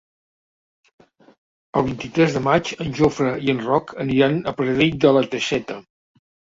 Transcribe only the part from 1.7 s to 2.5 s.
vint-i-tres de